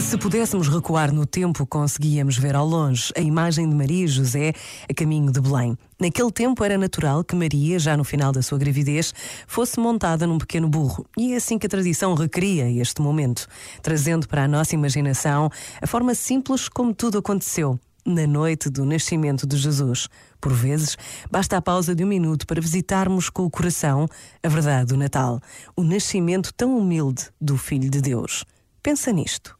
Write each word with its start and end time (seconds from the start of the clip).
Se 0.00 0.16
pudéssemos 0.16 0.66
recuar 0.66 1.12
no 1.12 1.26
tempo, 1.26 1.66
conseguíamos 1.66 2.36
ver 2.36 2.56
ao 2.56 2.66
longe 2.66 3.12
a 3.16 3.20
imagem 3.20 3.68
de 3.68 3.74
Maria 3.74 4.04
e 4.04 4.08
José 4.08 4.52
a 4.88 4.94
caminho 4.94 5.30
de 5.30 5.40
Belém. 5.40 5.76
Naquele 6.00 6.32
tempo 6.32 6.64
era 6.64 6.76
natural 6.76 7.22
que 7.22 7.36
Maria, 7.36 7.78
já 7.78 7.96
no 7.96 8.02
final 8.02 8.32
da 8.32 8.42
sua 8.42 8.58
gravidez, 8.58 9.14
fosse 9.46 9.78
montada 9.78 10.26
num 10.26 10.38
pequeno 10.38 10.68
burro. 10.68 11.06
E 11.16 11.34
é 11.34 11.36
assim 11.36 11.58
que 11.58 11.66
a 11.66 11.68
tradição 11.68 12.14
recria 12.14 12.68
este 12.70 13.00
momento, 13.00 13.46
trazendo 13.82 14.26
para 14.26 14.44
a 14.44 14.48
nossa 14.48 14.74
imaginação 14.74 15.50
a 15.80 15.86
forma 15.86 16.14
simples 16.14 16.68
como 16.68 16.94
tudo 16.94 17.18
aconteceu 17.18 17.78
na 18.04 18.26
noite 18.26 18.68
do 18.68 18.84
nascimento 18.84 19.46
de 19.46 19.56
Jesus. 19.56 20.08
Por 20.40 20.52
vezes, 20.52 20.96
basta 21.30 21.56
a 21.58 21.62
pausa 21.62 21.94
de 21.94 22.02
um 22.02 22.08
minuto 22.08 22.46
para 22.46 22.60
visitarmos 22.60 23.28
com 23.28 23.44
o 23.44 23.50
coração 23.50 24.08
a 24.42 24.48
verdade 24.48 24.86
do 24.86 24.96
Natal, 24.96 25.40
o 25.76 25.84
nascimento 25.84 26.52
tão 26.54 26.76
humilde 26.76 27.28
do 27.40 27.56
Filho 27.56 27.88
de 27.90 28.00
Deus. 28.00 28.44
Pensa 28.82 29.12
nisto 29.12 29.59